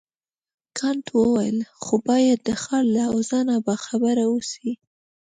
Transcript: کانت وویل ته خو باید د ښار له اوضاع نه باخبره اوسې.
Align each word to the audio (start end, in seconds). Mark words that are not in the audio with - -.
کانت 0.77 1.05
وویل 1.11 1.57
ته 1.65 1.69
خو 1.83 1.95
باید 2.09 2.37
د 2.43 2.49
ښار 2.61 2.83
له 2.95 3.03
اوضاع 3.13 3.43
نه 3.49 3.55
باخبره 3.67 4.23
اوسې. 4.31 4.69